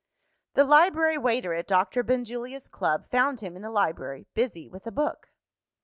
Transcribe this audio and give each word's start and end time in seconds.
The 0.55 0.63
library 0.63 1.19
waiter 1.19 1.53
at 1.53 1.67
Doctor 1.67 2.01
Benjulia's 2.01 2.67
Club 2.67 3.05
found 3.05 3.41
him 3.41 3.55
in 3.55 3.61
the 3.61 3.69
library, 3.69 4.25
busy 4.33 4.67
with 4.67 4.87
a 4.87 4.91
book. 4.91 5.29